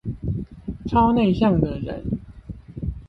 [0.87, 2.03] 超內向的人